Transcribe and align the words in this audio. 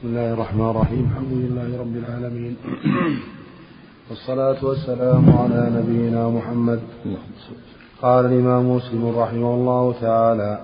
بسم 0.00 0.08
الله 0.08 0.32
الرحمن 0.32 0.70
الرحيم. 0.70 1.10
الحمد 1.12 1.32
لله 1.32 1.80
رب 1.80 1.96
العالمين. 1.96 2.56
والصلاة 4.10 4.64
والسلام 4.64 5.30
على 5.38 5.70
نبينا 5.76 6.28
محمد. 6.28 6.80
قال 8.02 8.26
الإمام 8.26 8.70
مسلم 8.76 9.18
رحمه 9.18 9.54
الله 9.54 9.94
تعالى 10.00 10.60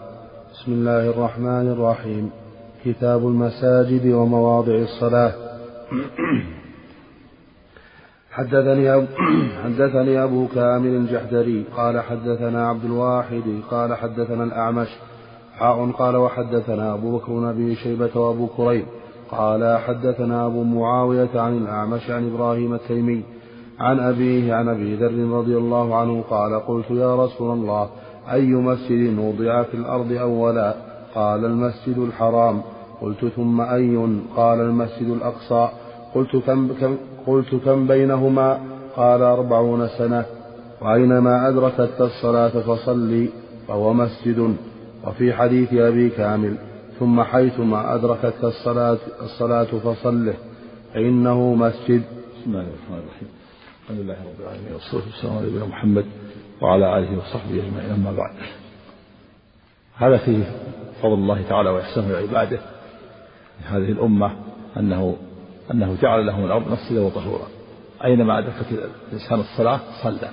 بسم 0.53 0.73
الله 0.73 1.11
الرحمن 1.11 1.73
الرحيم. 1.73 2.31
كتاب 2.85 3.27
المساجد 3.29 4.07
ومواضع 4.07 4.75
الصلاة. 4.75 5.33
حدثني 8.37 8.95
أبو, 8.95 9.07
حدثني 9.65 10.23
أبو 10.25 10.47
كامل 10.55 10.97
الجحدري. 10.97 11.65
قال 11.77 12.01
حدثنا 12.01 12.69
عبد 12.69 12.85
الواحد. 12.85 13.47
قال 13.71 13.95
حدثنا 13.95 14.45
الأعمش. 14.45 14.89
حاء 15.59 15.91
قال 15.91 16.17
وحدثنا 16.17 16.95
أبو 16.95 17.19
بكر 17.19 17.33
بن 17.33 17.45
أبي 17.45 17.75
شيبة 17.75 18.21
وأبو 18.21 18.47
كريم 18.47 18.87
قال 19.31 19.79
حدثنا 19.79 20.47
أبو 20.47 20.63
معاوية 20.63 21.41
عن 21.41 21.59
الأعمش 21.59 22.11
عن 22.11 22.33
إبراهيم 22.35 22.75
التيمي 22.75 23.23
عن 23.79 24.01
أبيه 24.01 24.55
عن 24.55 24.69
أبي 24.69 24.95
ذر 24.95 25.39
رضي 25.39 25.57
الله 25.57 25.97
عنه 25.97 26.25
قال 26.31 26.55
قلت 26.67 26.91
يا 26.91 27.25
رسول 27.25 27.59
الله 27.59 27.89
أي 28.33 28.47
مسجد 28.47 29.19
وضع 29.19 29.63
في 29.63 29.75
الأرض 29.75 30.13
أولا؟ 30.13 30.75
قال 31.15 31.45
المسجد 31.45 31.99
الحرام. 31.99 32.63
قلت 33.01 33.25
ثم 33.25 33.61
أي؟ 33.61 34.19
قال 34.37 34.61
المسجد 34.61 35.09
الأقصى. 35.09 35.69
قلت 36.15 36.37
كم, 36.37 36.69
كم 36.81 36.97
قلت 37.27 37.55
كم 37.55 37.87
بينهما؟ 37.87 38.61
قال 38.97 39.23
أربعون 39.23 39.89
سنة. 39.89 40.25
وأينما 40.83 41.49
أدركت 41.49 42.01
الصلاة 42.01 42.49
فصلي 42.49 43.29
فهو 43.69 43.93
مسجد. 43.93 44.57
وفي 45.07 45.33
حديث 45.33 45.75
أبي 45.75 46.09
كامل 46.09 46.57
ثم 47.01 47.23
حيثما 47.23 47.95
أدركتك 47.95 48.45
الصلاة 48.45 48.99
الصلاة 49.23 49.65
فصله. 49.65 50.35
فإنه 50.95 51.55
مسجد. 51.55 52.03
بسم 52.41 52.51
الله 52.51 52.61
الرحمن 52.61 52.99
الرحيم. 52.99 53.29
الحمد 53.83 53.99
لله 53.99 54.15
رب 54.15 54.41
العالمين 54.41 54.73
والصلاة 54.73 55.03
والسلام 55.07 55.37
على 55.37 55.47
نبينا 55.47 55.67
محمد 55.67 56.07
وعلى 56.61 56.99
آله 56.99 57.19
وصحبه 57.19 57.55
أجمعين 57.55 57.91
أما 57.91 58.13
بعد. 58.13 58.35
هذا 59.97 60.17
فيه 60.17 60.45
فضل 61.03 61.15
الله 61.15 61.43
تعالى 61.49 61.71
وإحسانه 61.71 62.09
لعباده 62.13 62.59
هذه 63.65 63.93
الأمة 63.93 64.37
أنه 64.77 65.17
أنه 65.71 65.97
جعل 66.03 66.27
لهم 66.27 66.45
الأرض 66.45 66.73
مسجدا 66.73 67.01
وطهورا. 67.01 67.47
أينما 68.05 68.39
أدركت 68.39 68.67
الإنسان 69.13 69.41
الصلاة 69.41 69.81
صلى. 70.03 70.31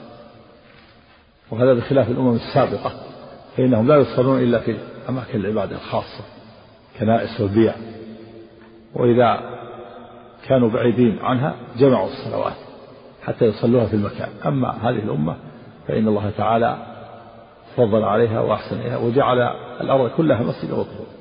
وهذا 1.52 1.74
بخلاف 1.74 2.10
الأمم 2.10 2.36
السابقة 2.36 2.92
فإنهم 3.58 3.88
لا 3.88 3.96
يصلون 3.96 4.40
إلا 4.40 4.60
في 4.60 4.78
أماكن 5.10 5.40
العبادة 5.40 5.76
الخاصة. 5.76 6.24
كنائس 7.00 7.42
والبيع 7.42 7.74
وإذا 8.94 9.40
كانوا 10.48 10.70
بعيدين 10.70 11.20
عنها 11.20 11.56
جمعوا 11.78 12.08
الصلوات 12.08 12.54
حتى 13.24 13.46
يصلوها 13.46 13.86
في 13.86 13.94
المكان. 13.94 14.30
أما 14.46 14.70
هذه 14.70 15.00
الأمة 15.04 15.36
فإن 15.88 16.08
الله 16.08 16.32
تعالى 16.38 16.78
فضل 17.76 18.04
عليها 18.04 18.40
وأحسن 18.40 18.80
إليها 18.80 18.98
وجعل 18.98 19.40
الأرض 19.82 20.10
كلها 20.10 20.44
مسجدا 20.44 20.74
وطهورا 20.74 21.14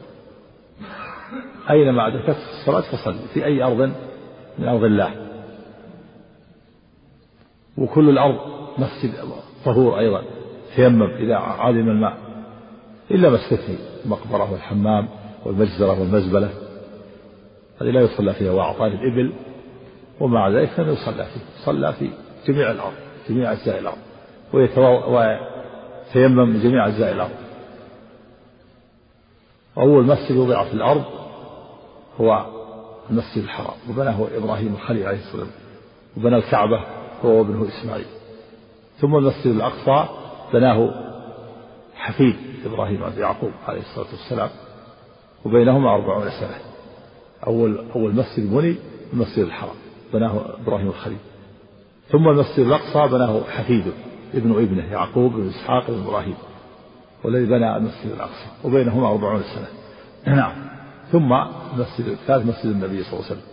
أينما 1.70 2.06
أدركت 2.06 2.36
الصلاة 2.60 2.80
فصل 2.80 3.14
في 3.34 3.44
أي 3.44 3.62
أرض 3.62 3.92
من 4.58 4.68
أرض 4.68 4.84
الله. 4.84 5.10
وكل 7.78 8.08
الأرض 8.08 8.36
مسجد 8.78 9.12
طهور 9.64 9.98
أيضا. 9.98 10.22
تيمم 10.76 11.10
إذا 11.10 11.36
عدم 11.36 11.88
الماء. 11.88 12.16
إلا 13.10 13.30
ما 13.30 13.36
استثني 13.36 13.76
المقبرة 14.04 14.52
والحمام. 14.52 15.08
والمجزرة 15.44 16.00
والمزبلة. 16.00 16.50
هذه 17.80 17.90
لا 17.90 18.00
يصلى 18.00 18.34
فيها 18.34 18.52
وأعطان 18.52 18.92
الإبل 18.92 19.32
ومع 20.20 20.48
ذلك 20.48 20.80
لم 20.80 20.88
يصلى 20.88 21.24
فيه. 21.24 21.40
صلى 21.64 21.92
في 21.92 22.10
جميع 22.46 22.70
الأرض 22.70 22.94
جميع 23.28 23.52
أجزاء 23.52 23.78
الأرض. 23.78 23.98
ويتيمم 25.08 26.62
جميع 26.62 26.86
أجزاء 26.86 27.12
الأرض. 27.12 27.36
أول 29.78 30.04
مسجد 30.04 30.36
وضع 30.36 30.64
في 30.64 30.74
الأرض 30.74 31.04
هو 32.20 32.46
المسجد 33.10 33.42
الحرام. 33.42 33.76
وبناه 33.90 34.26
إبراهيم 34.36 34.74
الخليل 34.74 35.06
عليه 35.06 35.18
السلام 35.18 35.48
وبنى 36.16 36.36
الكعبة 36.36 36.84
هو 37.24 37.38
وابنه 37.38 37.68
إسماعيل. 37.68 38.06
ثم 38.98 39.16
المسجد 39.16 39.46
الأقصى 39.46 40.08
بناه 40.52 40.94
حفيد 41.94 42.36
إبراهيم 42.66 43.04
عبد 43.04 43.18
يعقوب 43.18 43.52
عليه 43.68 43.80
الصلاة 43.80 44.06
والسلام. 44.10 44.50
وبينهما 45.44 45.94
أربعون 45.94 46.30
سنة. 46.30 46.58
أول 47.46 47.84
أول 47.94 48.14
مسجد 48.14 48.52
بني 48.52 48.76
المسجد 49.12 49.44
الحرام. 49.44 49.74
بناه 50.12 50.44
إبراهيم 50.62 50.88
الخليل. 50.88 51.18
ثم 52.08 52.28
المسجد 52.28 52.66
الأقصى 52.66 53.12
بناه 53.12 53.40
حفيده 53.44 53.92
ابن 54.34 54.52
ابنه 54.52 54.92
يعقوب 54.92 55.32
بن 55.32 55.48
إسحاق 55.48 55.90
بن 55.90 56.02
إبراهيم 56.02 56.34
والذي 57.24 57.46
بنى 57.46 57.76
المسجد 57.76 58.10
الأقصى. 58.12 58.46
وبينهما 58.64 59.08
أربعون 59.08 59.42
سنة. 59.42 59.68
نعم. 60.36 60.52
ثم 61.12 61.32
المسجد 61.74 62.06
الثالث 62.06 62.46
مسجد 62.46 62.70
النبي 62.70 63.02
صلى 63.02 63.12
الله 63.12 63.24
عليه 63.24 63.32
وسلم. 63.32 63.52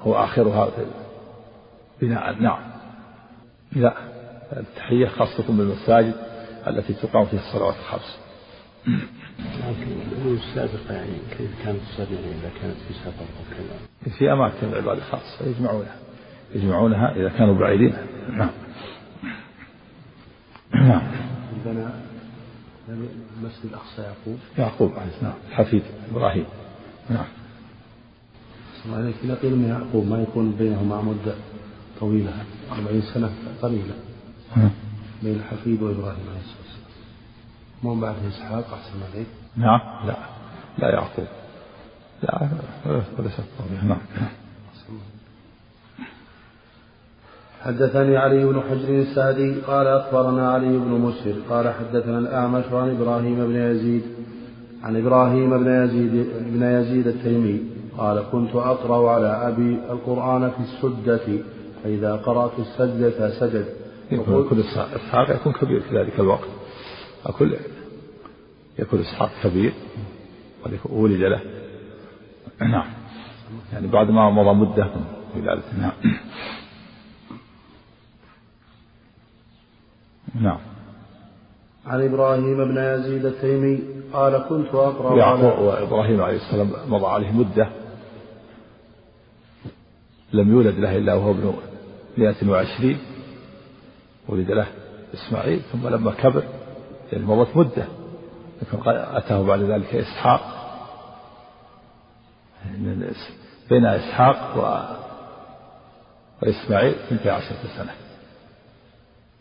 هو 0.00 0.14
آخرها 0.14 0.68
بناء 2.00 2.42
نعم. 2.42 2.60
لا 3.72 3.94
التحية 4.56 5.06
خاصة 5.06 5.44
بالمساجد 5.48 6.14
التي 6.66 6.92
تقام 6.92 7.24
فيها 7.24 7.40
الصلوات 7.40 7.74
الخمس. 7.74 8.18
السابقة 10.26 10.94
يعني 10.94 11.12
كيف 11.38 11.50
كانت 11.64 11.80
تصلي 11.80 12.18
إذا 12.18 12.50
كانت 12.62 12.76
في 12.88 12.94
سفر 12.94 13.22
أو 13.22 13.56
كذا؟ 13.56 14.12
في 14.18 14.32
أماكن 14.32 14.66
العبادة 14.66 15.00
خاصة 15.00 15.46
يجمعونها. 15.46 15.96
يجمعونها 16.54 17.16
إذا 17.16 17.28
كانوا 17.28 17.58
بعيدين. 17.58 17.94
نعم. 18.30 18.50
نعم. 20.74 21.02
بنى 21.64 21.86
المسجد 22.88 23.64
الأقصى 23.64 24.02
يعقوب. 24.02 24.38
يعقوب 24.58 24.92
عليه 24.92 25.10
السلام. 25.10 25.34
حفيد 25.50 25.82
إبراهيم. 26.10 26.44
نعم. 27.10 27.26
الله 28.86 28.96
عليك 28.96 29.14
إذا 29.24 29.34
قيل 29.34 29.56
من 29.56 29.68
يعقوب 29.68 30.06
ما 30.06 30.22
يكون 30.22 30.52
بينهما 30.52 31.02
مدة 31.02 31.34
طويلة؟ 32.00 32.32
40 32.72 33.02
سنة 33.14 33.30
قليلة. 33.62 33.94
بين 35.22 35.34
الحفيد 35.34 35.82
وإبراهيم 35.82 36.24
عليه 36.30 36.40
الصلاة 36.40 36.60
والسلام 36.62 36.69
مو 37.82 37.94
بعد 37.94 38.14
إسحاق 38.28 38.64
أحسن 38.72 38.98
عليك. 39.12 39.26
نعم 39.56 39.80
لا 40.06 40.16
لا 40.78 40.88
يعقوب. 40.90 41.26
لا 42.22 42.48
وليست 43.18 43.44
نعم. 43.82 43.98
حدثني 47.64 48.16
علي 48.16 48.44
بن 48.44 48.60
حجر 48.60 48.88
السعدي 48.88 49.60
قال 49.60 49.86
أخبرنا 49.86 50.50
علي 50.52 50.78
بن 50.78 50.90
مسهر 50.90 51.34
قال 51.50 51.74
حدثنا 51.74 52.18
الأعمش 52.18 52.64
عن 52.72 52.90
إبراهيم 52.96 53.46
بن 53.46 53.56
يزيد 53.56 54.02
عن 54.84 54.96
إبراهيم 54.96 55.64
بن 55.64 55.84
يزيد 55.84 56.26
بن 56.40 56.62
يزيد 56.62 57.06
التيمي 57.06 57.60
قال 57.98 58.24
كنت 58.32 58.54
أقرأ 58.54 59.10
على 59.10 59.48
أبي 59.48 59.78
القرآن 59.90 60.50
في 60.50 60.60
السدة 60.60 61.42
فإذا 61.84 62.16
قرأت 62.16 62.58
السجدة 62.58 63.30
سجد 63.40 63.66
يكون 64.12 64.48
كل 64.48 64.60
إسحاق 64.60 65.30
يكون 65.30 65.52
كبير 65.52 65.80
في 65.80 65.98
ذلك 65.98 66.20
الوقت. 66.20 66.48
أكل 67.26 67.56
يكون 68.78 69.00
إسحاق 69.00 69.30
كبير 69.42 69.72
ولد 70.90 71.20
له. 71.20 71.40
نعم. 72.60 72.86
يعني 73.72 73.86
بعد 73.86 74.10
ما 74.10 74.30
مضى 74.30 74.54
مدة 74.54 74.84
من 74.84 75.42
ولادته 75.42 75.78
نعم. 75.78 75.92
نعم. 80.34 80.58
عن 81.86 82.04
إبراهيم 82.04 82.64
بن 82.64 82.76
يزيد 82.78 83.26
التيمي 83.26 83.82
قال 84.12 84.44
كنت 84.48 84.74
أقرأ 84.74 85.18
يعقوب 85.18 85.58
وإبراهيم 85.64 86.22
عليه 86.22 86.36
السلام 86.36 86.72
مضى 86.88 87.06
عليه 87.06 87.32
مدة. 87.32 87.68
لم 90.32 90.50
يولد 90.50 90.78
له 90.78 90.96
إلا 90.96 91.14
وهو 91.14 91.30
ابن 91.30 91.54
120 92.18 92.96
ولد 94.28 94.50
له 94.50 94.66
إسماعيل 95.14 95.60
ثم 95.72 95.88
لما 95.88 96.10
كبر 96.10 96.42
يعني 97.12 97.24
مضت 97.24 97.56
مدة 97.56 97.86
لكن 98.62 98.78
أتاه 98.88 99.42
بعد 99.42 99.60
ذلك 99.60 99.94
إسحاق. 99.94 100.40
بين 103.70 103.86
إسحاق 103.86 104.56
و... 104.56 104.60
وإسماعيل 106.42 106.94
12 107.12 107.44
سنة. 107.76 107.92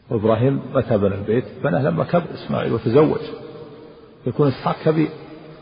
وإبراهيم 0.09 0.61
متى 0.73 0.97
بنى 0.97 1.15
البيت؟ 1.15 1.45
بناه 1.63 1.81
لما 1.81 2.03
كبر 2.03 2.25
إسماعيل 2.33 2.73
وتزوج. 2.73 3.21
يكون 4.27 4.47
إسحاق 4.47 4.75
كبير 4.85 5.09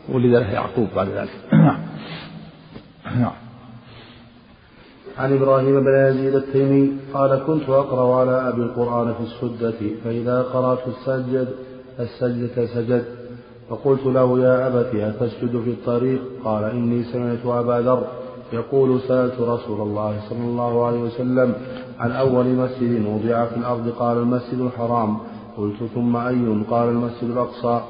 ولد 0.08 0.34
له 0.34 0.50
يعقوب 0.50 0.88
بعد 0.96 1.08
ذلك. 1.08 1.30
نعم 1.52 1.80
نعم 3.20 3.48
عن 5.18 5.36
إبراهيم 5.36 5.80
بن 5.80 6.08
يزيد 6.08 6.34
التيمي 6.34 6.92
قال 7.14 7.44
كنت 7.46 7.68
أقرأ 7.68 8.20
على 8.20 8.48
أبي 8.48 8.62
القرآن 8.62 9.14
في 9.14 9.20
السدة 9.20 9.80
فإذا 10.04 10.42
قرأت 10.42 10.88
السجد 10.88 11.67
السجدة 12.00 12.66
سجد 12.66 13.04
فقلت 13.70 14.06
له 14.06 14.40
يا 14.40 14.66
أبت 14.66 14.94
أتسجد 14.94 15.60
في 15.64 15.70
الطريق؟ 15.70 16.20
قال 16.44 16.64
إني 16.64 17.04
سمعت 17.04 17.46
أبا 17.46 17.80
ذر 17.80 18.06
يقول 18.52 19.00
سألت 19.00 19.40
رسول 19.40 19.80
الله 19.80 20.20
صلى 20.28 20.44
الله 20.44 20.86
عليه 20.86 20.98
وسلم 20.98 21.54
عن 21.98 22.10
أول 22.10 22.46
مسجد 22.46 23.06
وضع 23.06 23.44
في 23.44 23.56
الأرض؟ 23.56 23.88
قال 23.88 24.18
المسجد 24.18 24.60
الحرام. 24.60 25.18
قلت 25.56 25.76
ثم 25.94 26.16
أي؟ 26.16 26.64
قال 26.70 26.88
المسجد 26.88 27.30
الأقصى. 27.30 27.80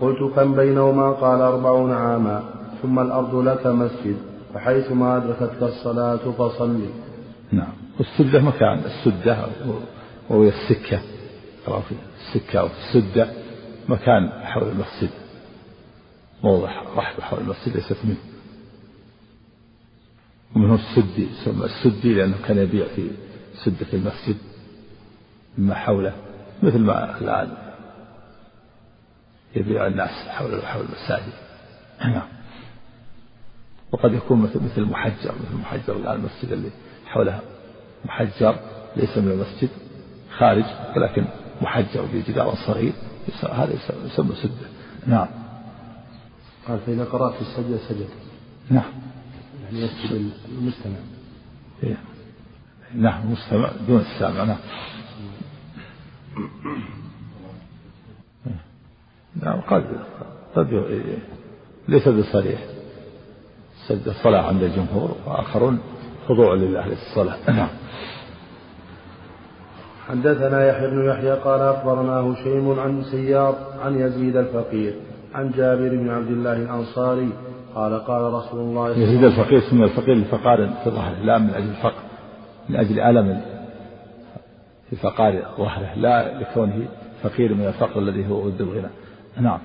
قلت 0.00 0.34
كم 0.36 0.54
بينهما؟ 0.54 1.10
قال 1.10 1.40
أربعون 1.40 1.92
عاما. 1.92 2.42
ثم 2.82 2.98
الأرض 2.98 3.34
لك 3.34 3.66
مسجد 3.66 4.16
فحيثما 4.54 5.16
أدركتك 5.16 5.62
الصلاة 5.62 6.16
فصلي. 6.16 6.88
نعم. 7.52 7.72
والسدة 7.98 8.40
مكان. 8.40 8.80
السدة 8.84 9.36
وهي 10.30 10.48
السكة. 10.48 10.98
السكة 11.68 12.60
أو 12.60 12.66
السدة 12.66 13.32
مكان 13.88 14.30
حول 14.44 14.68
المسجد. 14.68 15.10
موضع 16.44 16.82
رحبة 16.96 17.22
حول 17.22 17.40
المسجد 17.40 17.76
ليست 17.76 17.96
منه. 18.04 18.16
ومنه 20.56 20.74
السدي؟ 20.74 21.28
يسمى 21.30 21.64
السدي 21.64 22.14
لأنه 22.14 22.36
كان 22.46 22.58
يبيع 22.58 22.86
في 22.96 23.10
سدة 23.64 23.86
المسجد. 23.92 24.36
مما 25.58 25.74
حوله 25.74 26.12
مثل 26.62 26.78
ما 26.78 27.18
الآن 27.20 27.56
يبيع 29.56 29.86
الناس 29.86 30.28
حول 30.28 30.62
حول 30.62 30.84
المساجد. 30.84 31.32
نعم. 32.00 32.28
وقد 33.92 34.14
يكون 34.14 34.40
مثل 34.42 34.60
مثل 34.64 34.82
محجر 34.82 35.34
مثل 35.34 35.56
محجر 35.62 35.96
الآن 35.96 36.14
المسجد 36.14 36.52
اللي 36.52 36.70
حوله 37.06 37.40
محجر 38.04 38.56
ليس 38.96 39.18
من 39.18 39.30
المسجد 39.30 39.68
خارج 40.38 40.64
ولكن 40.96 41.24
محجر 41.60 42.04
بجدار 42.14 42.54
صغير 42.66 42.92
هذا 43.52 43.74
يسمى 44.04 44.34
سدة 44.42 44.68
نعم. 45.06 45.26
قال 46.68 46.78
فإذا 46.86 47.04
قرأت 47.04 47.34
في 47.34 47.40
السجدة 47.40 47.78
سجد 47.88 48.08
نعم. 48.70 48.92
يعني 49.64 49.80
يسجد 49.80 50.30
المستمع. 50.48 50.96
إيه. 51.82 51.96
نعم 52.94 53.22
المستمع 53.22 53.70
دون 53.88 54.00
السامع. 54.00 54.44
نعم. 54.44 54.58
نعم 59.42 59.60
قد 59.60 59.84
قد 60.54 60.84
ليس 61.88 62.08
بصريح. 62.08 62.60
سجد 63.88 64.08
الصلاة 64.08 64.48
عند 64.48 64.62
الجمهور 64.62 65.16
وآخرون 65.26 65.80
خضوع 66.28 66.54
لله 66.54 66.86
للصلاة. 66.86 67.50
نعم. 67.50 67.68
حدثنا 70.10 70.68
يحيى 70.68 70.90
بن 70.90 71.08
يحيى 71.08 71.32
قال 71.32 71.60
أخبرنا 71.60 72.12
هشيم 72.12 72.80
عن 72.80 73.02
سيار 73.02 73.54
عن 73.84 74.00
يزيد 74.00 74.36
الفقير 74.36 74.94
عن 75.34 75.50
جابر 75.50 75.88
بن 75.88 76.10
عبد 76.10 76.30
الله 76.30 76.52
الأنصاري 76.52 77.32
قال 77.74 77.98
قال 77.98 78.32
رسول 78.32 78.60
الله 78.60 78.90
يزيد 78.90 79.24
الفقير 79.24 79.60
سمي 79.60 79.84
الفقير 79.84 80.14
لفقار 80.14 80.70
في 80.84 80.90
ظهره 80.90 81.22
لا 81.24 81.38
من 81.38 81.50
أجل 81.50 81.68
الفقر 81.68 82.02
من 82.68 82.76
أجل 82.76 83.00
ألم 83.00 83.40
في 84.90 84.96
فقار 84.96 85.42
ظهره 85.58 85.94
لا 85.96 86.40
لكونه 86.40 86.88
فقير 87.22 87.54
من 87.54 87.66
الفقر 87.66 88.00
الذي 88.00 88.28
هو 88.28 88.46
ود 88.46 88.60
الغنى. 88.60 88.90
نعم. 89.40 89.58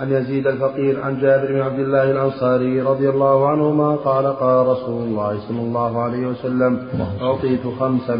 عن 0.00 0.12
يزيد 0.12 0.46
الفقير 0.46 1.00
عن 1.02 1.20
جابر 1.20 1.46
بن 1.52 1.60
عبد 1.60 1.78
الله 1.78 2.10
الأنصاري 2.10 2.80
رضي 2.82 3.08
الله 3.08 3.48
عنهما 3.48 3.96
قال 3.96 4.26
قال 4.26 4.66
رسول 4.66 5.02
الله 5.02 5.40
صلى 5.48 5.60
الله 5.60 6.02
عليه 6.02 6.26
وسلم 6.26 6.86
أعطيت 7.22 7.60
خمسا 7.80 8.16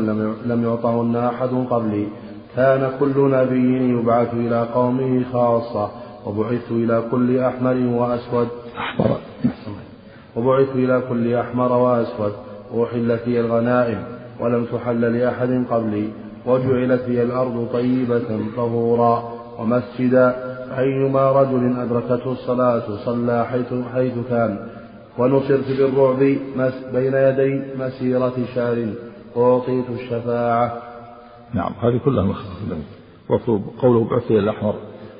لم 0.46 0.64
يعطهن 0.64 1.16
أحد 1.16 1.48
قبلي. 1.70 2.06
كان 2.56 2.90
كل 3.00 3.30
نبي 3.30 3.98
يبعث 3.98 4.34
إلى 4.34 4.68
قومه 4.74 5.24
خاصة. 5.32 5.90
وبعثت 6.26 6.70
إلى 6.70 7.02
كل 7.10 7.38
أحمر 7.38 7.76
وأسود. 7.76 8.48
أحمر. 8.78 9.16
وبعثت 10.36 10.74
إلى 10.74 11.02
كل 11.08 11.34
أحمر 11.34 11.72
وأسود. 11.72 12.32
وأحلت 12.74 13.28
لي 13.28 13.40
الغنائم 13.40 14.02
ولم 14.40 14.64
تحل 14.64 15.00
لأحد 15.00 15.64
قبلي. 15.70 16.08
وجعلت 16.46 17.08
لي 17.08 17.22
الأرض 17.22 17.68
طيبة 17.72 18.40
طهورا. 18.56 19.34
ومسجدا 19.58 20.53
أيما 20.78 21.32
رجل 21.32 21.76
أدركته 21.80 22.32
الصلاة 22.32 23.04
صلى 23.04 23.46
حيث, 23.46 23.74
حيث 23.94 24.14
كان 24.30 24.68
ونصرت 25.18 25.68
بالرعب 25.68 26.18
بين 26.92 27.14
يدي 27.14 27.62
مسيرة 27.78 28.34
شهر 28.54 28.88
وأعطيت 29.36 29.90
الشفاعة. 29.90 30.82
نعم 31.54 31.72
هذه 31.82 32.00
كلها 32.04 32.24
مخصصة 32.24 32.78
وقوله 33.28 34.04
بعثي 34.04 34.38
الأحمر 34.38 34.74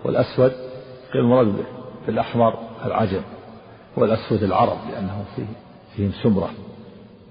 والأسود 0.04 0.52
قيل 1.12 1.22
المراد 1.22 1.54
بالأحمر 2.06 2.54
العجم 2.86 3.20
والأسود 3.96 4.42
العرب 4.42 4.76
لأنه 4.90 5.24
فيه 5.36 5.46
فيهم 5.96 6.12
سمرة 6.22 6.50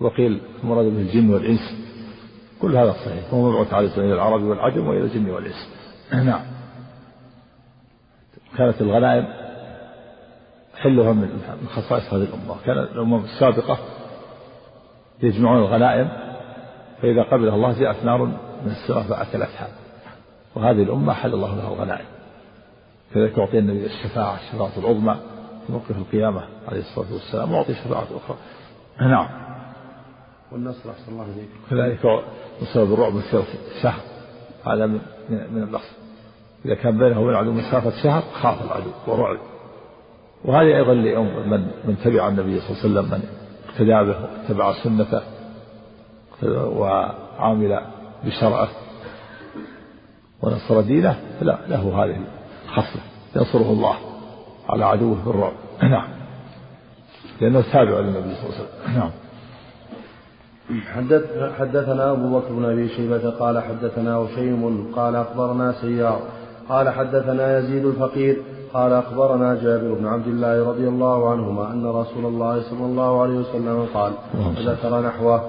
وقيل 0.01 0.39
المراد 0.63 0.85
به 0.85 1.01
الجن 1.01 1.33
والإنس. 1.33 1.75
كل 2.61 2.77
هذا 2.77 2.91
صحيح 2.91 3.33
هو 3.33 3.49
مبعوث 3.49 3.73
عليه 3.73 3.87
السلام 3.87 4.05
إلى 4.05 4.15
العرب 4.15 4.43
والعجم 4.43 4.87
وإلى 4.87 5.03
الجن 5.03 5.29
والإنس. 5.29 5.69
نعم. 6.13 6.41
كانت 8.57 8.81
الغنائم 8.81 9.27
حلها 10.77 11.13
من 11.13 11.67
خصائص 11.75 12.13
هذه 12.13 12.23
الأمة. 12.23 12.55
كان 12.65 12.77
الأمم 12.77 13.23
السابقة 13.23 13.77
يجمعون 15.23 15.57
الغنائم 15.57 16.09
فإذا 17.01 17.23
قبلها 17.23 17.55
الله 17.55 17.79
جاءت 17.79 18.05
نار 18.05 18.25
من 18.25 18.71
السماء 18.71 19.03
فأكلتها. 19.03 19.67
وهذه 20.55 20.83
الأمة 20.83 21.13
حل 21.13 21.33
الله 21.33 21.55
لها 21.55 21.67
الغنائم. 21.67 22.05
كذلك 23.13 23.39
أعطي 23.39 23.59
النبي 23.59 23.85
الشفاعة 23.85 24.35
الشفاعة 24.35 24.71
العظمى 24.77 25.15
في 25.67 25.71
موقف 25.71 25.97
القيامة 25.97 26.43
عليه 26.67 26.79
الصلاة 26.79 27.13
والسلام 27.13 27.51
وأعطي 27.51 27.73
شفاعة 27.73 28.03
أخرى. 28.03 28.37
نعم. 29.01 29.27
والنصر 30.51 30.91
أحسن 30.91 31.11
الله 31.11 31.23
إليك. 31.23 31.49
كذلك 31.69 32.23
نصر 32.61 32.83
بالرعب 32.83 33.13
مسيرة 33.13 33.45
شهر. 33.81 34.01
هذا 34.65 34.85
من 34.85 34.99
من 35.29 35.63
النصر. 35.63 36.02
إذا 36.65 36.75
كان 36.75 36.97
بينه 36.97 37.19
وبين 37.19 37.29
العدو 37.29 37.51
مسافة 37.51 38.03
شهر 38.03 38.23
خاف 38.41 38.65
العدو 38.65 38.89
ورعب 39.07 39.37
وهذه 40.45 40.75
أيضا 40.77 40.93
لمن 40.93 41.67
من 41.85 41.97
تبع 42.03 42.27
النبي 42.27 42.59
صلى 42.59 42.69
الله 42.69 42.99
عليه 43.01 43.09
وسلم 43.09 43.11
من 43.11 43.23
اقتدى 43.69 44.11
به 44.11 44.23
واتبع 44.23 44.73
سنته 44.83 45.21
وعامل 46.43 47.79
بشرعه 48.25 48.69
ونصر 50.41 50.81
دينه 50.81 51.15
لا 51.41 51.57
له 51.67 52.03
هذه 52.03 52.17
الخصلة. 52.65 53.01
ينصره 53.35 53.71
الله 53.71 53.95
على 54.69 54.85
عدوه 54.85 55.17
بالرعب 55.25 55.53
نعم. 55.91 56.07
لأنه 57.41 57.63
تابع 57.71 57.99
للنبي 57.99 58.35
صلى 58.35 58.43
الله 58.43 58.55
عليه 58.55 58.63
وسلم. 58.63 58.97
نعم. 58.97 59.11
حدث 60.93 61.53
حدثنا 61.59 62.11
أبو 62.11 62.39
بكر 62.39 62.53
بن 62.53 62.65
أبي 62.65 62.89
شيبة 62.89 63.29
قال 63.29 63.63
حدثنا 63.63 64.15
هشيم 64.15 64.91
قال 64.95 65.15
أخبرنا 65.15 65.71
سيار 65.81 66.21
قال 66.69 66.89
حدثنا 66.89 67.59
يزيد 67.59 67.85
الفقير 67.85 68.37
قال 68.73 68.93
أخبرنا 68.93 69.55
جابر 69.55 69.93
بن 69.93 70.05
عبد 70.07 70.27
الله 70.27 70.69
رضي 70.69 70.87
الله 70.87 71.31
عنهما 71.31 71.71
أن 71.71 71.85
رسول 71.85 72.25
الله 72.25 72.61
صلى 72.61 72.85
الله 72.85 73.21
عليه 73.21 73.39
وسلم 73.39 73.85
قال 73.93 74.13
وذكر 74.57 75.01
نحوه. 75.01 75.41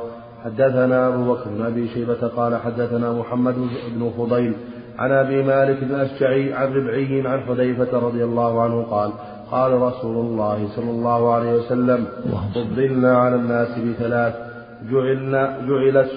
حدثنا 0.44 1.08
أبو 1.08 1.34
بكر 1.34 1.50
بن 1.50 1.66
أبي 1.66 1.88
شيبة 1.88 2.28
قال 2.36 2.56
حدثنا 2.56 3.12
محمد 3.12 3.54
بن 3.96 4.10
فضيل 4.18 4.54
عن 4.98 5.12
أبي 5.12 5.42
مالك 5.42 5.82
الأشجعي 5.82 6.52
عن 6.52 6.72
ربعي 6.72 7.22
عن 7.26 7.40
حذيفة 7.40 7.98
رضي 7.98 8.24
الله 8.24 8.62
عنه 8.62 8.82
قال 8.82 9.10
قال 9.50 9.72
رسول 9.72 10.16
الله 10.16 10.68
صلى 10.76 10.90
الله 10.90 11.34
عليه 11.34 11.52
وسلم 11.52 12.06
فضلنا 12.54 13.18
على 13.18 13.36
الناس 13.36 13.68
بثلاث 13.78 14.34
جعلنا 14.90 15.58
جعلت 15.68 16.10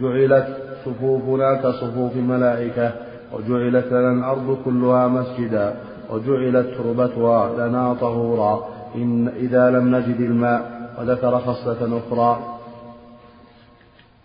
جعلت 0.00 0.46
صفوفنا 0.84 1.54
كصفوف 1.54 2.16
الملائكة 2.16 2.92
وجعلت 3.32 3.86
لنا 3.92 4.12
الأرض 4.12 4.58
كلها 4.64 5.08
مسجدا 5.08 5.74
وجعلت 6.10 6.66
تربتها 6.78 7.68
لنا 7.68 7.94
طهورا. 7.94 8.68
إن 8.94 9.28
إذا 9.28 9.70
لم 9.70 9.96
نجد 9.96 10.20
الماء 10.20 10.90
وذكر 10.98 11.38
خصلة 11.38 11.98
أخرى. 11.98 12.38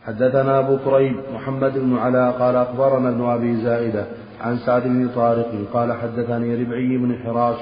حدثنا 0.06 0.60
أبو 0.60 0.78
كريب 0.86 1.16
محمد 1.36 1.74
بن 1.78 1.98
علاء 1.98 2.32
قال 2.32 2.56
أخبرنا 2.56 3.10
ابن 3.10 3.24
أبي 3.26 3.56
زائدة 3.56 4.06
عن 4.42 4.58
سعد 4.58 4.84
بن 4.84 5.10
طارق 5.16 5.52
قال 5.74 5.94
حدثني 5.94 6.56
ربعي 6.64 6.98
بن 6.98 7.16
حراش 7.24 7.56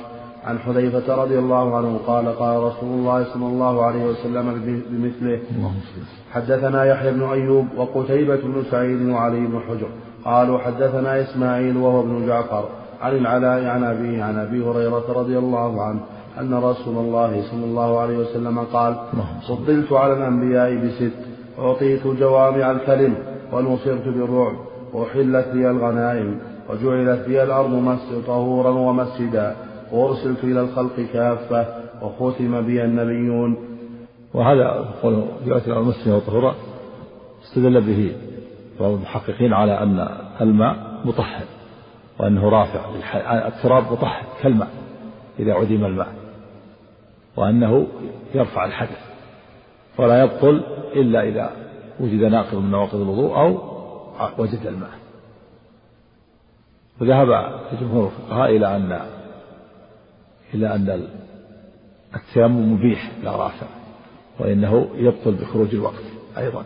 عن 0.46 0.60
حذيفة 0.60 1.16
رضي 1.16 1.40
الله 1.40 1.78
عنه 1.78 2.00
قال 2.08 2.38
قال 2.40 2.64
رسول 2.64 2.90
الله 2.90 3.24
صلى 3.34 3.46
الله 3.46 3.86
عليه 3.86 4.06
وسلم 4.06 4.62
بمثله. 4.92 5.40
حدثنا 6.32 6.86
يحيى 6.86 7.12
بن 7.12 7.24
أيوب 7.24 7.68
وقتيبة 7.78 8.36
بن 8.36 8.64
سعيد 8.72 9.10
وعلي 9.10 9.40
بن 9.40 9.60
حجر. 9.70 9.90
قالوا 10.26 10.60
حدثنا 10.60 11.22
إسماعيل 11.22 11.78
وهو 11.78 12.00
ابن 12.00 12.28
جعفر 12.28 12.70
عن 13.02 13.18
العلاء 13.18 13.66
عن 13.66 13.84
أبيه 13.84 14.24
عن 14.24 14.38
أبي 14.38 14.64
هريرة 14.64 15.06
رضي 15.10 15.38
الله 15.38 15.82
عنه 15.82 16.00
أن 16.40 16.54
رسول 16.54 16.98
الله 16.98 17.42
صلى 17.52 17.66
الله 17.66 18.00
عليه 18.00 18.18
وسلم 18.18 18.60
قال 18.60 18.96
فضلت 19.48 19.94
على 19.94 20.14
الأنبياء 20.14 20.76
بست 20.76 21.14
أعطيت 21.60 22.08
جوامع 22.08 22.72
الكلم 22.72 23.16
ونصرت 23.54 24.08
بالرعب 24.08 24.56
وحلت 24.94 25.48
لي 25.54 25.72
الغنائم 25.72 26.40
وجعلت 26.70 27.28
لي 27.28 27.44
الأرض 27.44 27.98
طهورا 28.28 28.70
ومسجدا 28.70 29.56
وأرسلت 29.92 30.44
إلى 30.44 30.62
الخلق 30.62 31.00
كافة 31.14 31.66
وختم 32.02 32.62
بي 32.62 32.84
النبيون. 32.84 33.56
وهذا 34.34 34.86
قول 35.04 35.24
جعلت 35.46 35.68
الأرض 35.68 35.88
مسجدا 35.88 36.16
وطهورا 36.16 36.56
استدل 37.44 37.82
به. 37.82 38.12
بعض 38.80 38.92
المحققين 38.92 39.54
على 39.54 39.80
أن 39.80 40.08
الماء 40.42 41.02
مطهر 41.06 41.46
وأنه 42.20 42.50
رافع 42.50 42.80
التراب 43.48 43.92
مطهر 43.92 44.24
كالماء 44.42 44.70
إذا 45.40 45.54
عدم 45.54 45.86
الماء 45.86 46.14
وأنه 47.36 47.88
يرفع 48.36 48.66
الحدث 48.66 49.12
ولا 49.98 50.24
يبطل 50.24 50.64
إلا 50.96 51.24
إذا 51.24 51.52
وجد 52.00 52.24
ناقض 52.24 52.56
من 52.56 52.72
نواقض 52.72 52.96
الوضوء 52.96 53.36
أو 53.36 53.58
وجد 54.38 54.66
الماء. 54.66 54.92
وذهب 57.02 57.60
جمهور 57.82 58.06
الفقهاء 58.06 58.56
إلى 58.56 58.76
أن 58.76 59.00
إلى 60.54 60.76
أن 60.76 61.08
التيمم 62.16 62.74
مبيح 62.74 63.12
لا 63.24 63.36
رافع 63.36 63.68
وإنه 64.40 64.90
يبطل 64.96 65.32
بخروج 65.32 65.76
الوقت 65.76 66.04
أيضا. 66.38 66.66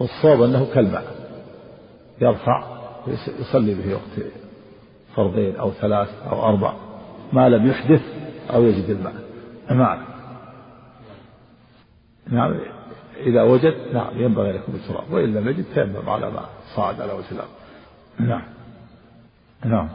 والصواب 0.00 0.42
أنه 0.42 0.66
كالماء. 0.74 1.04
يرفع 2.20 2.64
يصلي 3.40 3.74
به 3.74 3.92
وقت 3.92 4.26
فرضين 5.16 5.56
أو 5.56 5.70
ثلاث 5.70 6.08
أو 6.30 6.42
أربع. 6.42 6.72
ما 7.32 7.48
لم 7.48 7.66
يحدث 7.66 8.02
أو 8.54 8.62
يجد 8.62 8.90
الماء. 8.90 9.14
نعم. 9.70 10.04
نعم. 12.28 12.54
إذا 13.16 13.42
وجد 13.42 13.74
نعم 13.92 14.18
ينبغي 14.18 14.52
لكم 14.52 14.72
التراب 14.74 15.12
وإن 15.12 15.34
لم 15.34 15.48
يجد 15.48 15.64
تيمم 15.74 16.08
على 16.08 16.30
ما 16.30 16.40
صعد 16.76 17.00
على 17.00 17.12
وجه 17.12 17.30
الأرض. 17.32 17.48
نعم. 18.18 18.42
نعم. 19.64 19.88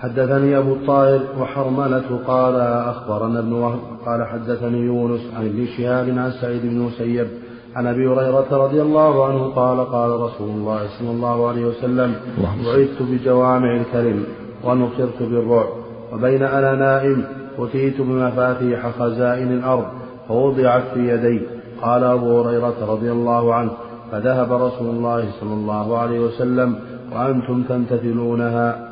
حدثني 0.00 0.58
أبو 0.58 0.74
الطاهر 0.74 1.40
وحرملة 1.40 2.20
قال 2.26 2.54
أخبرنا 2.60 3.38
ابن 3.38 3.52
وهب 3.52 3.80
قال 4.06 4.26
حدثني 4.26 4.78
يونس 4.78 5.34
عن 5.34 5.46
ابن 5.46 5.66
شهاب 5.66 6.08
عن 6.18 6.32
سعيد 6.40 6.62
بن 6.62 6.78
مسيب 6.78 7.28
عن 7.76 7.86
أبي 7.86 8.06
هريرة 8.06 8.46
رضي 8.50 8.82
الله 8.82 9.26
عنه 9.26 9.42
قال 9.42 9.84
قال 9.84 10.10
رسول 10.10 10.48
الله 10.48 10.88
صلى 10.98 11.10
الله 11.10 11.48
عليه 11.48 11.66
وسلم 11.66 12.14
بعثت 12.38 13.02
بجوامع 13.02 13.76
الكلم 13.76 14.24
ونصرت 14.64 15.22
بالرعب 15.22 15.68
وبين 16.12 16.42
أنا 16.42 16.74
نائم 16.74 17.24
اتيت 17.58 18.00
بمفاتيح 18.00 18.90
خزائن 18.98 19.52
الأرض 19.52 19.86
فوضعت 20.28 20.82
في 20.94 21.08
يدي. 21.08 21.40
قال 21.82 22.04
أبو 22.04 22.40
هريرة 22.40 22.92
رضي 22.92 23.12
الله 23.12 23.54
عنه 23.54 23.70
فذهب 24.12 24.52
رسول 24.52 24.90
الله 24.90 25.30
صلى 25.40 25.54
الله 25.54 25.98
عليه 25.98 26.20
وسلم 26.20 26.78
وأنتم 27.12 27.62
تمتثلونها 27.62 28.88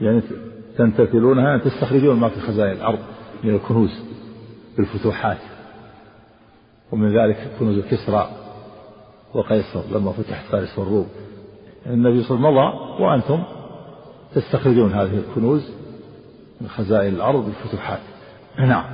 يعني 0.00 0.22
تمتثلونها 0.78 1.44
يعني 1.44 1.62
تستخرجون 1.62 2.16
ما 2.16 2.28
في 2.28 2.40
خزائن 2.40 2.72
الأرض 2.72 2.98
من 3.44 3.54
الكنوز 3.54 3.90
بالفتوحات. 4.76 5.38
ومن 6.92 7.18
ذلك 7.18 7.50
كنوز 7.58 7.78
كسرى 7.90 8.28
وقيصر 9.34 9.80
لما 9.92 10.12
فتحت 10.12 10.46
فارس 10.46 10.78
والروم 10.78 11.06
النبي 11.86 12.22
صلى 12.22 12.48
الله 12.48 12.60
عليه 12.60 12.94
وسلم 12.94 13.04
وأنتم 13.04 13.42
تستخرجون 14.34 14.92
هذه 14.92 15.18
الكنوز 15.18 15.70
من 16.60 16.68
خزائن 16.68 17.14
الأرض 17.14 17.44
بالفتوحات 17.44 18.00
نعم. 18.58 18.84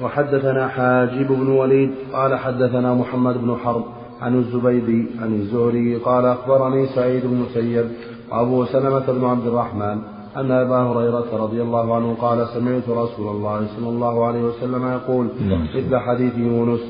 وحدثنا 0.00 0.68
حاجب 0.68 1.28
بن 1.28 1.48
وليد 1.48 1.90
قال 2.12 2.38
حدثنا 2.38 2.94
محمد 2.94 3.36
بن 3.36 3.56
حرب 3.56 3.84
عن 4.20 4.38
الزبيدي 4.38 5.06
عن 5.20 5.34
الزهري 5.34 5.96
قال 5.96 6.26
أخبرني 6.26 6.86
سعيد 6.86 7.26
بن 7.26 7.34
مسيب 7.34 7.90
وأبو 8.30 8.64
سلمة 8.64 9.06
بن 9.06 9.24
عبد 9.24 9.46
الرحمن 9.46 10.17
أن 10.36 10.50
أبا 10.50 10.76
هريرة 10.76 11.26
رضي 11.32 11.62
الله 11.62 11.94
عنه 11.94 12.16
قال 12.20 12.48
سمعت 12.48 12.88
رسول 12.88 13.28
الله 13.28 13.66
صلى 13.76 13.88
الله 13.88 14.26
عليه 14.26 14.42
وسلم 14.42 14.92
يقول 14.92 15.28
نعم. 15.48 15.66
مثل 15.76 15.96
حديث 15.96 16.38
يونس 16.38 16.80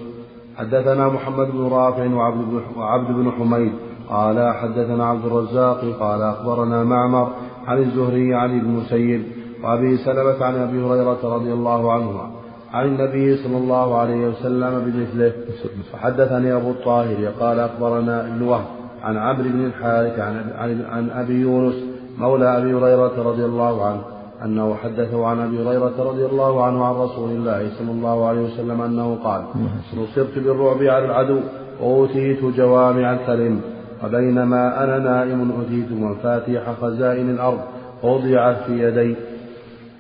حدثنا 0.57 1.09
محمد 1.09 1.51
بن 1.51 1.69
رافع 1.69 2.15
وعبد 2.15 2.45
بن, 2.45 2.61
وعبد 2.77 3.15
بن 3.15 3.31
حميد 3.31 3.73
قال 4.09 4.55
حدثنا 4.55 5.07
عبد 5.07 5.25
الرزاق 5.25 5.81
قال 6.01 6.23
أخبرنا 6.23 6.85
معمر 6.85 7.33
عن 7.67 7.79
الزهري 7.79 8.35
عن 8.35 8.59
ابن 8.59 8.69
مسيب 8.69 9.23
وأبي 9.65 9.97
سلمة 9.97 10.45
عن 10.45 10.55
أبي 10.55 10.83
هريرة 10.83 11.19
رضي 11.25 11.53
الله 11.53 11.93
عنه 11.93 12.21
عن 12.73 12.87
النبي 12.87 13.37
صلى 13.37 13.57
الله 13.57 13.99
عليه 13.99 14.29
وسلم 14.29 14.81
بمثله 14.85 15.33
فحدثني 15.93 16.53
أبو 16.53 16.71
الطاهر 16.71 17.33
قال 17.41 17.61
أخبرنا 17.61 18.27
ابن 18.27 18.43
وهب 18.43 18.65
عن 19.03 19.17
عمرو 19.17 19.49
بن 19.49 19.65
الحارث 19.65 20.19
عن, 20.19 20.53
عن, 20.59 20.85
عن 20.91 21.11
أبي 21.11 21.35
يونس 21.35 21.88
مولى 22.19 22.59
أبي 22.59 22.75
هريرة 22.75 23.23
رضي 23.23 23.45
الله 23.45 23.87
عنه 23.87 24.01
أنه 24.45 24.75
حدثه 24.75 25.27
عن 25.27 25.41
أبي 25.41 25.63
هريرة 25.63 25.95
رضي 25.99 26.27
الله 26.27 26.65
عنه 26.65 26.85
عن 26.85 26.95
رسول 26.95 27.31
الله 27.31 27.71
صلى 27.79 27.91
الله 27.91 28.27
عليه 28.27 28.41
وسلم 28.41 28.81
أنه 28.81 29.19
قال 29.25 29.43
نصرت 29.97 30.39
بالرعب 30.39 30.83
على 30.83 31.05
العدو 31.05 31.41
وأوتيت 31.81 32.45
جوامع 32.45 33.13
الكلم 33.13 33.61
وبينما 34.05 34.85
أنا 34.85 34.99
نائم 34.99 35.53
أتيت 35.63 35.93
مفاتيح 35.93 36.63
خزائن 36.83 37.31
الأرض 37.31 37.59
ووضعت 38.03 38.57
في 38.67 38.83
يدي. 38.83 39.17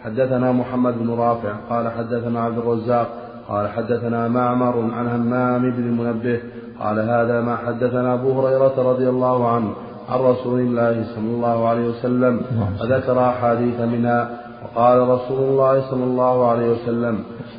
حدثنا 0.05 0.53
محمد 0.53 0.99
بن 0.99 1.11
رافع 1.11 1.53
قال 1.71 1.89
حدثنا 1.89 2.41
عبد 2.41 2.59
الرزاق 2.59 3.09
قال 3.49 3.69
حدثنا 3.69 4.29
معمر 4.29 4.91
عن 4.95 5.09
همام 5.09 5.71
بن 5.71 5.83
المنبه 5.83 6.41
قال 6.81 6.99
هذا 6.99 7.41
ما 7.41 7.57
حدثنا 7.57 8.15
أبو 8.15 8.41
هريرة 8.41 8.75
رضي 8.91 9.09
الله 9.09 9.49
عنه 9.49 9.73
عن 10.09 10.21
رسول 10.21 10.61
الله 10.61 11.05
صلى 11.15 11.31
الله 11.31 11.69
عليه 11.69 11.89
وسلم 11.89 12.41
وذكر 12.81 13.29
أحاديث 13.29 13.81
منها 13.81 14.31
وقال 14.65 15.09
رسول 15.09 15.39
الله 15.39 15.91
صلى 15.91 16.05
الله 16.05 16.51
عليه 16.51 16.69
وسلم 16.71 17.19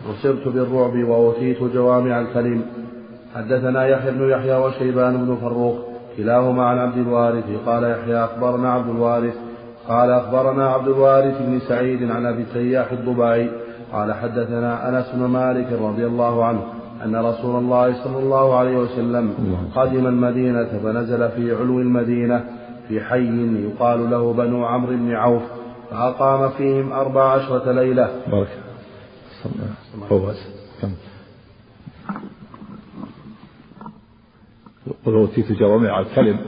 نصرت 0.10 0.48
بالرعب 0.48 0.96
وأوتيت 1.10 1.64
جوامع 1.64 2.22
الكلم. 2.22 2.62
حدثنا 3.36 3.88
يحيى 3.88 4.12
بن 4.12 4.30
يحيى 4.30 4.56
وشيبان 4.56 5.18
بن 5.18 5.38
فروخ 5.42 5.76
كلاهما 6.18 6.66
عن 6.66 6.78
عبد 6.78 6.98
الوارث 6.98 7.46
قال 7.66 7.84
يحيى 7.84 8.24
أخبرنا 8.24 8.74
عبد 8.74 8.90
الوارث. 8.90 9.34
قال 9.88 10.12
أخبرنا 10.12 10.70
عبد 10.70 10.88
الوارث 10.88 11.42
بن 11.42 11.60
سعيد 11.60 12.12
عن 12.12 12.26
أبي 12.26 12.42
التياح 12.42 12.92
الضبعي 12.92 13.50
قال 13.94 14.14
حدثنا 14.14 14.90
أنس 14.90 15.12
بن 15.16 15.26
مالك 15.26 15.68
رضي 15.82 16.06
الله 16.06 16.46
عنه 16.46 16.62
أن 17.04 17.16
رسول 17.16 17.56
الله 17.56 18.04
صلى 18.04 18.20
الله 18.20 18.56
عليه 18.56 18.78
وسلم 18.78 19.36
قدم 19.76 20.08
المدينة 20.08 20.68
فنزل 20.84 21.30
في 21.30 21.56
علو 21.56 21.80
المدينة 21.80 22.46
في 22.88 23.02
حي 23.02 23.66
يقال 23.66 24.10
له 24.12 24.34
بنو 24.34 24.66
عمرو 24.66 24.92
بن 24.92 25.12
عوف 25.16 25.44
فأقام 25.90 26.50
فيهم 26.50 26.92
أربع 26.92 27.24
عشرة 27.32 27.72
ليلة. 27.72 28.10
بارك. 28.28 28.48
كم؟ 30.82 30.92
قل 35.06 35.14
أوتيت 35.14 35.52
جوامع 35.52 36.00
الكلم. 36.00 36.40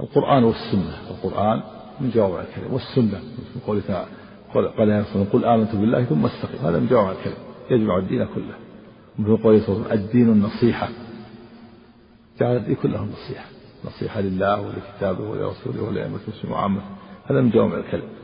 القرآن 0.00 0.44
والسنة. 0.44 0.94
القرآن 1.10 1.60
من 2.00 2.10
جوامع 2.10 2.40
الكلم 2.40 2.72
والسنة. 2.72 3.18
من 3.54 3.60
قوله 3.66 3.82
تعالى 3.88 4.08
قال 4.54 4.68
قل 5.32 5.44
آمنت 5.44 5.76
بالله 5.76 6.04
ثم 6.04 6.24
استقم. 6.24 6.66
هذا 6.66 6.78
من 6.78 6.86
جوامع 6.86 7.10
الكلم. 7.10 7.47
يجمع 7.70 7.98
الدين 7.98 8.24
كله. 8.24 8.54
ومن 9.18 9.36
قوله 9.36 9.60
صلى 9.66 9.76
الله 9.76 9.88
عليه 9.88 9.94
وسلم 9.94 10.06
الدين 10.06 10.28
النصيحة. 10.32 10.88
جعل 12.40 12.56
الدين 12.56 12.76
كله 12.76 13.02
النصيحة 13.02 13.44
نصيحة 13.84 14.20
لله 14.20 14.60
ولكتابه 14.60 15.30
ولرسوله 15.30 15.82
ولأئمة 15.82 16.18
المسلمين 16.26 16.52
وعامة. 16.52 16.80
هذا 17.26 17.40
من 17.40 17.50
جوامع 17.50 17.76
الكلم 17.76 18.17